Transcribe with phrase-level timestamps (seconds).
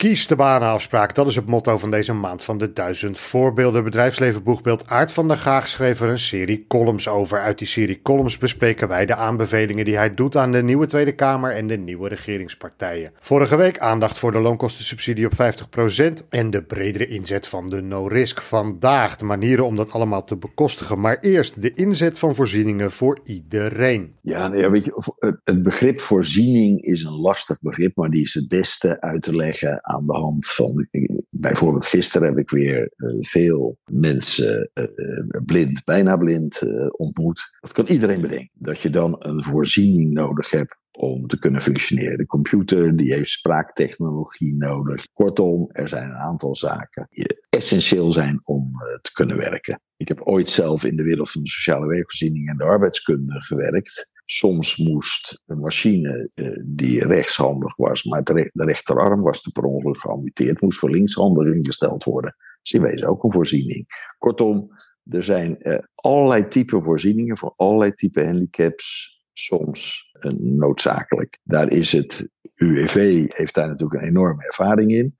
[0.00, 3.84] Kies de banenafspraak, dat is het motto van deze maand van de duizend voorbeelden.
[3.84, 7.38] Bedrijfsleven boegbeeld Aart van der Gaag schreef er een serie columns over.
[7.38, 11.12] Uit die serie columns bespreken wij de aanbevelingen die hij doet aan de nieuwe Tweede
[11.14, 13.12] Kamer en de nieuwe regeringspartijen.
[13.18, 18.40] Vorige week aandacht voor de loonkostensubsidie op 50% en de bredere inzet van de no-risk.
[18.42, 23.20] Vandaag de manieren om dat allemaal te bekostigen, maar eerst de inzet van voorzieningen voor
[23.24, 24.14] iedereen.
[24.22, 28.48] Ja, nee, weet je, het begrip voorziening is een lastig begrip, maar die is het
[28.48, 30.88] beste uit te leggen aan de hand van.
[31.30, 37.50] Bijvoorbeeld gisteren heb ik weer uh, veel mensen uh, blind, bijna blind uh, ontmoet.
[37.60, 38.50] Dat kan iedereen bedenken.
[38.52, 42.18] Dat je dan een voorziening nodig hebt om te kunnen functioneren.
[42.18, 45.12] De computer die heeft spraaktechnologie nodig.
[45.12, 49.80] Kortom, er zijn een aantal zaken die essentieel zijn om te kunnen werken.
[49.96, 54.08] Ik heb ooit zelf in de wereld van de sociale werkvoorziening en de arbeidskunde gewerkt.
[54.32, 59.98] Soms moest een machine uh, die rechtshandig was, maar de, rechterarm was te per ongeluk
[59.98, 62.36] geamputeerd, moest voor linkshandig ingesteld worden.
[62.62, 63.86] Dus in wezen ook een voorziening.
[64.18, 64.68] Kortom,
[65.04, 71.38] er zijn uh, allerlei type voorzieningen voor allerlei type handicaps soms uh, noodzakelijk.
[71.42, 75.16] Daar is het UWV heeft daar natuurlijk een enorme ervaring in.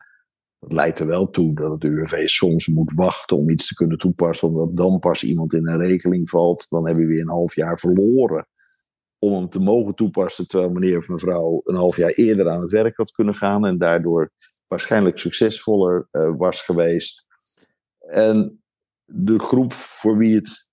[0.58, 3.98] Dat leidt er wel toe dat het UWV soms moet wachten om iets te kunnen
[3.98, 6.66] toepassen, omdat dan pas iemand in een regeling valt.
[6.68, 8.48] Dan hebben we weer een half jaar verloren
[9.20, 12.70] om hem te mogen toepassen, terwijl meneer of mevrouw een half jaar eerder aan het
[12.70, 14.30] werk had kunnen gaan en daardoor
[14.66, 17.26] waarschijnlijk succesvoller uh, was geweest.
[17.98, 18.62] En
[19.04, 20.68] de groep voor wie het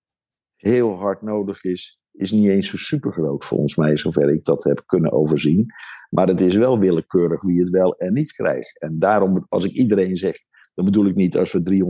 [0.56, 4.64] heel hard nodig is, is niet eens zo super groot volgens mij, zover ik dat
[4.64, 5.66] heb kunnen overzien.
[6.10, 8.80] Maar het is wel willekeurig wie het wel en niet krijgt.
[8.80, 10.36] En daarom, als ik iedereen zeg,
[10.74, 11.84] dan bedoel ik niet als we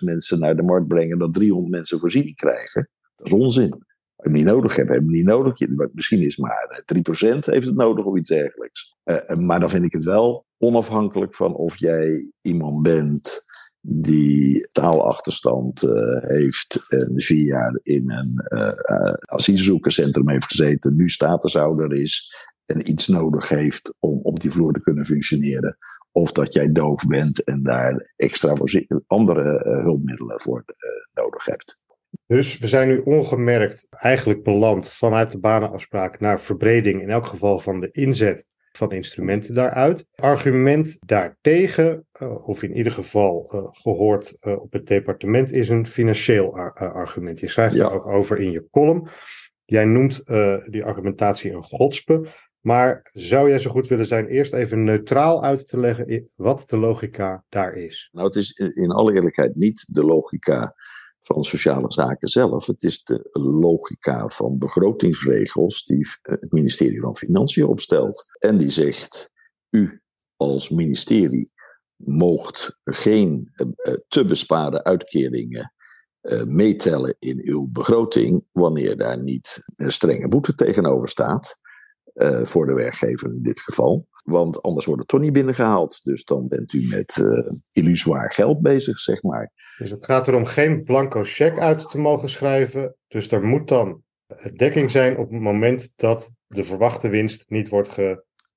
[0.00, 2.90] 300.000 mensen naar de markt brengen, dat 300 mensen voorziening krijgen.
[3.16, 3.84] Dat is onzin
[4.24, 5.58] hem niet nodig hebben, hebben niet nodig.
[5.92, 8.96] Misschien is maar 3% eh, heeft het nodig of iets dergelijks.
[9.04, 13.44] Uh, maar dan vind ik het wel onafhankelijk van of jij iemand bent
[13.86, 15.80] die taalachterstand
[16.20, 22.34] heeft en vier jaar in een uh, asielzoekerscentrum heeft gezeten, nu statushouder is
[22.64, 25.76] en iets nodig heeft om op die vloer te kunnen functioneren.
[26.12, 28.54] Of dat jij doof bent en daar extra
[29.06, 30.64] andere hulpmiddelen voor
[31.14, 31.78] nodig hebt.
[32.26, 37.58] Dus we zijn nu ongemerkt eigenlijk beland vanuit de banenafspraak naar verbreding, in elk geval
[37.58, 40.06] van de inzet van instrumenten daaruit.
[40.14, 45.86] Argument daartegen, uh, of in ieder geval uh, gehoord uh, op het departement, is een
[45.86, 47.40] financieel argument.
[47.40, 47.84] Je schrijft ja.
[47.84, 49.08] er ook over in je column.
[49.64, 50.24] Jij noemt
[50.66, 52.26] die argumentatie een godspe.
[52.60, 56.76] Maar zou jij zo goed willen zijn eerst even neutraal uit te leggen wat de
[56.76, 58.08] logica daar is?
[58.12, 60.74] Nou, het is in alle eerlijkheid niet de logica
[61.26, 62.66] van sociale zaken zelf.
[62.66, 68.24] Het is de logica van begrotingsregels die het ministerie van Financiën opstelt.
[68.38, 69.30] En die zegt,
[69.70, 70.02] u
[70.36, 71.52] als ministerie
[71.96, 75.74] moogt geen uh, te besparen uitkeringen
[76.22, 81.62] uh, meetellen in uw begroting wanneer daar niet een strenge boete tegenover staat.
[82.42, 84.08] Voor de werkgever in dit geval.
[84.24, 86.00] Want anders wordt het toch niet binnengehaald.
[86.02, 89.52] Dus dan bent u met uh, illusoir geld bezig, zeg maar.
[89.78, 92.96] Dus het gaat erom geen blanco cheque uit te mogen schrijven.
[93.08, 94.02] Dus er moet dan
[94.56, 97.88] dekking zijn op het moment dat de verwachte winst niet wordt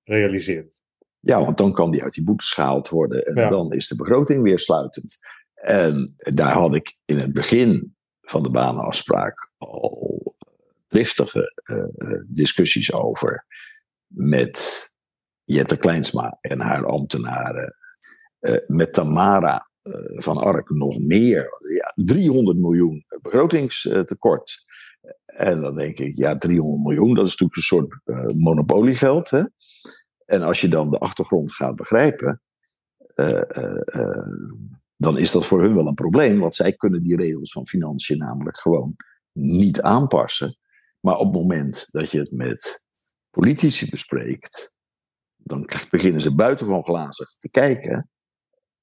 [0.04, 0.82] gerealiseerd.
[1.20, 3.50] Ja, want dan kan die uit die boetes gehaald worden en ja.
[3.50, 5.18] dan is de begroting weer sluitend.
[5.54, 10.36] En daar had ik in het begin van de banenafspraak al
[10.88, 11.84] driftige uh,
[12.26, 13.46] discussies over
[14.08, 14.86] met
[15.48, 17.76] Jette Kleinsma en haar ambtenaren.
[18.40, 21.50] Uh, met Tamara uh, van Ark nog meer.
[21.74, 24.66] Ja, 300 miljoen begrotingstekort.
[25.26, 29.30] En dan denk ik, ja, 300 miljoen, dat is natuurlijk een soort uh, monopoliegeld.
[29.30, 29.44] Hè?
[30.26, 32.42] En als je dan de achtergrond gaat begrijpen,
[34.96, 36.40] dan is dat voor hun wel een probleem.
[36.40, 38.96] Want zij kunnen die regels van financiën namelijk gewoon
[39.32, 40.58] niet aanpassen.
[41.00, 42.84] Maar op het moment dat je het met
[43.30, 44.76] politici bespreekt,
[45.48, 48.10] dan beginnen ze buitengewoon glazig te kijken.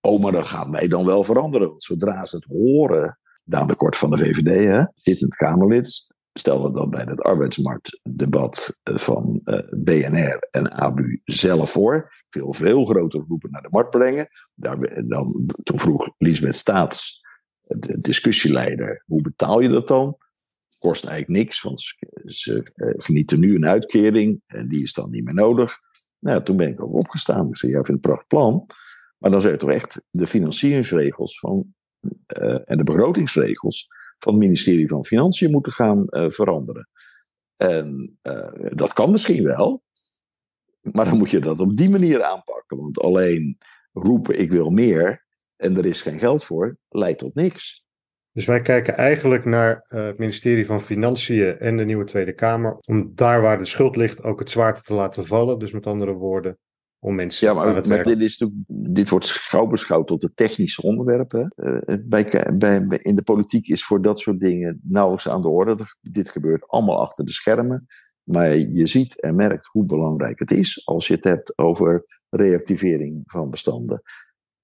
[0.01, 1.69] Oh, maar dat gaat mij dan wel veranderen.
[1.69, 6.73] Want zodra ze het horen, Daan de Kort van de VVD, hè, zittend Kamerlid, stelde
[6.73, 12.13] dat bij het arbeidsmarktdebat eh, van eh, BNR en ABU zelf voor.
[12.29, 14.29] Wil veel grotere groepen naar de markt brengen.
[14.55, 17.23] Daar, dan, toen vroeg Lisbeth Staats,
[17.63, 20.17] de discussieleider, hoe betaal je dat dan?
[20.79, 21.81] Kost eigenlijk niks, want
[22.25, 25.79] ze, genieten nu een uitkering en die is dan niet meer nodig.
[26.25, 27.49] Nou, toen ben ik ook opgestaan.
[27.49, 28.67] Ik zei, ja, vind het een prachtig plan.
[29.19, 31.75] Maar dan zou je toch echt de financieringsregels van,
[32.39, 33.87] uh, en de begrotingsregels
[34.19, 36.89] van het ministerie van Financiën moeten gaan uh, veranderen.
[37.57, 39.83] En uh, dat kan misschien wel.
[40.81, 42.77] Maar dan moet je dat op die manier aanpakken.
[42.77, 43.59] Want alleen
[43.93, 45.25] roepen ik wil meer
[45.57, 47.84] en er is geen geld voor, leidt tot niks.
[48.35, 52.77] Dus wij kijken eigenlijk naar uh, het ministerie van Financiën en de nieuwe Tweede Kamer.
[52.89, 55.59] Om daar waar de schuld ligt ook het zwaard te laten vallen.
[55.59, 56.59] Dus met andere woorden,
[56.99, 61.53] om mensen ja, maar, maar dit, is dit wordt gauw beschouwd tot de technische onderwerpen.
[61.57, 65.77] Uh, bij, bij, in de politiek is voor dat soort dingen nauwelijks aan de orde.
[66.01, 67.87] Dit gebeurt allemaal achter de schermen.
[68.23, 73.23] Maar je ziet en merkt hoe belangrijk het is als je het hebt over reactivering
[73.27, 74.03] van bestanden.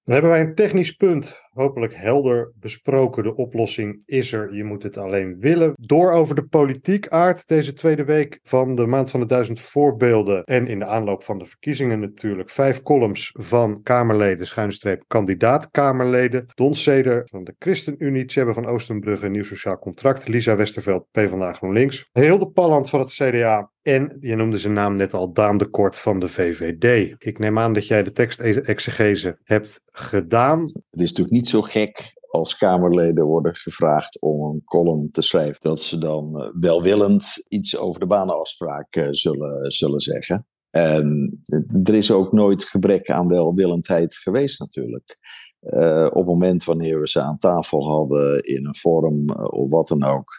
[0.03, 3.23] Dan hebben wij een technisch punt hopelijk helder besproken.
[3.23, 5.73] De oplossing is er, je moet het alleen willen.
[5.75, 10.43] Door over de politiek aard deze tweede week van de Maand van de Duizend Voorbeelden.
[10.43, 12.49] En in de aanloop van de verkiezingen natuurlijk.
[12.49, 16.45] Vijf columns van Kamerleden, schuine streep kandidaat-Kamerleden.
[16.55, 20.27] Don Seder van de ChristenUnie, Tjebbe van Oostenbrugge, Nieuw Sociaal Contract.
[20.27, 22.09] Lisa Westerveld, PvdA GroenLinks.
[22.11, 23.69] Hilde Palland van het CDA.
[23.81, 27.15] En je noemde zijn naam net al, Daan de Kort van de VVD.
[27.17, 30.61] Ik neem aan dat jij de tekstexegese hebt gedaan.
[30.61, 35.21] Het is natuurlijk niet niet zo gek als Kamerleden worden gevraagd om een column te
[35.21, 40.47] schrijven, dat ze dan eh, welwillend iets over de banenafspraak eh, zullen, zullen zeggen.
[40.69, 41.41] En
[41.83, 45.17] er is ook nooit gebrek aan welwillendheid geweest natuurlijk.
[45.61, 49.87] Uh, op het moment wanneer we ze aan tafel hadden in een forum of wat
[49.87, 50.29] dan ook,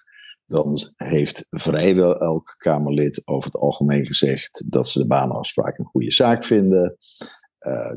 [0.46, 6.10] dan heeft vrijwel elk Kamerlid over het algemeen gezegd dat ze de banenafspraak een goede
[6.10, 6.96] zaak vinden.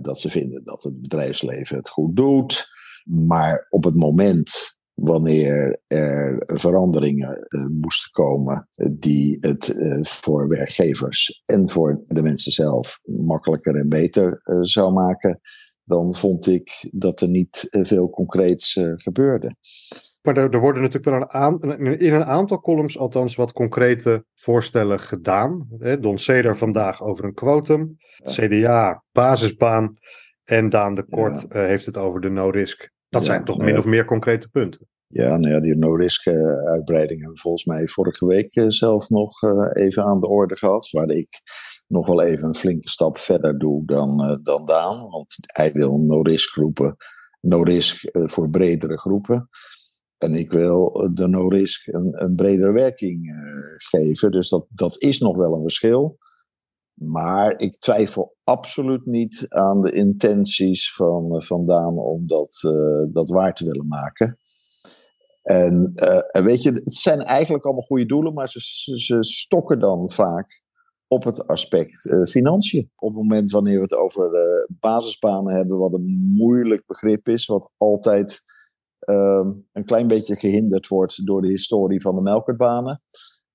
[0.01, 2.73] Dat ze vinden dat het bedrijfsleven het goed doet.
[3.05, 11.41] Maar op het moment wanneer er veranderingen uh, moesten komen die het uh, voor werkgevers
[11.45, 15.39] en voor de mensen zelf makkelijker en beter uh, zou maken,
[15.83, 19.55] dan vond ik dat er niet veel concreets gebeurde.
[20.21, 24.99] Maar er, er, worden natuurlijk wel een in een aantal columns althans wat concrete voorstellen
[24.99, 25.67] gedaan.
[25.99, 29.97] Don Ceder vandaag over een quotum, CDA basisbaan
[30.43, 34.05] en Daan de Kort heeft het over de no-risk dat zijn toch min of meer
[34.05, 34.87] concrete punten.
[35.07, 36.27] Ja, nou ja, die no-risk
[36.65, 40.57] uitbreiding hebben we volgens mij vorige week eh, zelf nog eh, even aan de orde
[40.57, 40.89] gehad.
[40.91, 41.41] Waar ik
[41.87, 45.09] nog wel even een flinke stap verder doe dan, dan Daan.
[45.09, 46.95] Want hij wil no-risk groepen,
[47.41, 49.49] no-risk voor bredere groepen.
[50.17, 53.33] En ik wil de no-risk een, een bredere werking
[53.75, 54.31] geven.
[54.31, 56.17] Dus dat, dat is nog wel een verschil.
[56.95, 63.13] Maar ik twijfel absoluut niet aan de intenties van, eh, van Daan om dat, uh,
[63.13, 64.39] dat waar te willen maken.
[65.41, 70.63] En uh, weet je, het zijn eigenlijk allemaal goede doelen, maar ze, stokken dan vaak
[71.07, 72.91] op het aspect uh, financiën.
[72.95, 74.29] Op het moment wanneer we het over
[74.79, 78.43] basisbanen hebben, wat een moeilijk begrip is, wat altijd
[79.09, 83.01] uh, een klein beetje gehinderd wordt door de historie van de melkertbanen.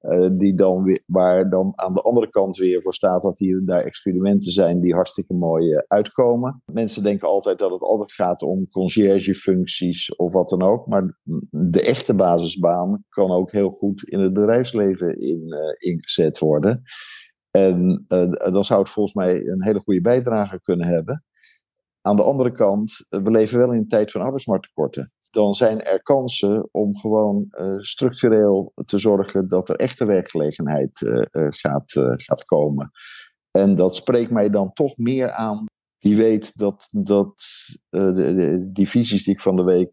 [0.00, 3.56] Uh, die dan weer, waar dan aan de andere kant weer voor staat dat hier
[3.56, 6.62] en daar experimenten zijn die hartstikke mooi uh, uitkomen.
[6.72, 10.86] Mensen denken altijd dat het altijd gaat om conciërgefuncties of wat dan ook.
[10.86, 11.18] Maar
[11.50, 16.82] de echte basisbaan kan ook heel goed in het bedrijfsleven in, uh, ingezet worden.
[17.50, 18.04] En
[18.50, 21.24] dan zou het volgens mij een hele goede bijdrage kunnen hebben.
[22.00, 26.02] Aan de andere kant, we leven wel in een tijd van arbeidsmarkttekorten dan zijn er
[26.02, 32.44] kansen om gewoon uh, structureel te zorgen dat er echte werkgelegenheid uh, uh, gaat, gaat
[32.44, 32.90] komen.
[33.50, 35.64] En dat spreekt mij dan toch meer aan.
[35.98, 37.42] Wie weet dat, dat
[37.88, 39.92] de, de, die visies die ik van de week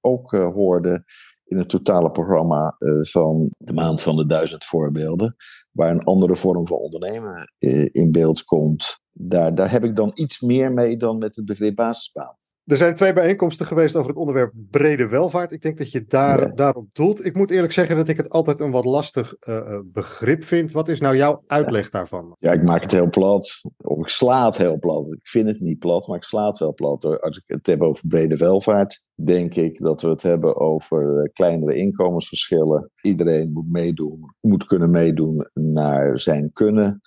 [0.00, 1.04] ook hoorde
[1.44, 5.36] in het totale programma van de maand van de duizend voorbeelden,
[5.70, 7.52] waar een andere vorm van ondernemen
[7.92, 11.74] in beeld komt, daar, daar heb ik dan iets meer mee dan met het begrip
[11.74, 12.36] basisbaan.
[12.70, 15.52] Er zijn twee bijeenkomsten geweest over het onderwerp brede welvaart.
[15.52, 17.24] Ik denk dat je daar, daarop doelt.
[17.24, 20.72] Ik moet eerlijk zeggen dat ik het altijd een wat lastig uh, begrip vind.
[20.72, 22.36] Wat is nou jouw uitleg daarvan?
[22.38, 23.60] Ja, ik maak het heel plat.
[23.76, 25.12] Of ik sla het heel plat.
[25.12, 27.20] Ik vind het niet plat, maar ik sla het wel plat.
[27.20, 31.32] Als ik het heb over brede welvaart, denk ik dat we het hebben over eh,
[31.32, 32.90] kleinere inkomensverschillen.
[33.02, 37.00] Iedereen moet meedoen, moet kunnen meedoen naar zijn kunnen.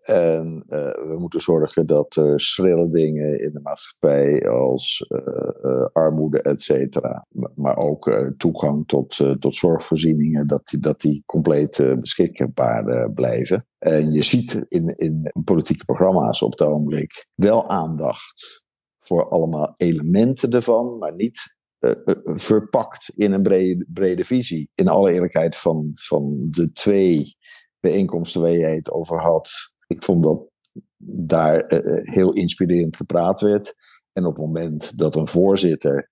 [0.00, 5.18] En uh, we moeten zorgen dat er schrille dingen in de maatschappij als uh,
[5.62, 11.94] uh, armoede, et cetera, maar ook toegang tot, tot zorgvoorzieningen, dat die, dat die compleet
[12.00, 13.66] beschikbaar blijven.
[13.78, 18.64] En je ziet in, in politieke programma's op het ogenblik wel aandacht
[18.98, 21.58] voor allemaal elementen ervan, maar niet
[22.24, 24.70] verpakt in een brede, brede visie.
[24.74, 27.34] In alle eerlijkheid van, van de twee
[27.80, 29.50] bijeenkomsten waar jij het over had,
[29.90, 30.48] ik vond dat
[31.26, 33.74] daar uh, heel inspirerend gepraat werd.
[34.12, 36.10] En op het moment dat een voorzitter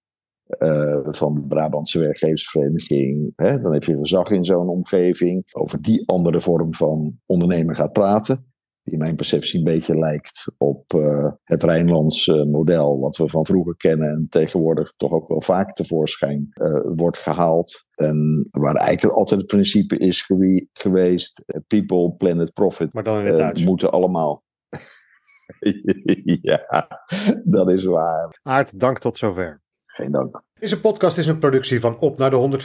[0.59, 6.09] uh, van de Brabantse werkgeversvereniging, hè, dan heb je gezag in zo'n omgeving, over die
[6.09, 8.53] andere vorm van ondernemen gaat praten.
[8.89, 13.47] Die in mijn perceptie een beetje lijkt op uh, het Rijnlandse model, wat we van
[13.47, 17.87] vroeger kennen en tegenwoordig toch ook wel vaak tevoorschijn uh, wordt gehaald.
[17.95, 20.31] En waar eigenlijk altijd het principe is
[20.73, 22.95] geweest: people, planet, profit.
[22.95, 24.45] Maar dan in het moeten allemaal.
[26.43, 26.89] ja,
[27.45, 28.41] dat is waar.
[28.43, 29.63] Aard, dank tot zover.
[29.99, 30.41] Geen dank.
[30.59, 32.61] Deze podcast is een productie van Op naar de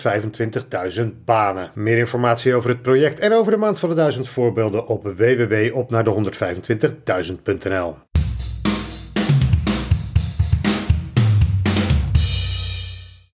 [0.99, 1.71] 125.000 banen.
[1.75, 7.95] Meer informatie over het project en over de maand van de 1000 voorbeelden op www.opnaarde125.000.nl.